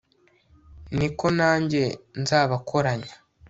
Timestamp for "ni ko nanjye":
0.97-1.81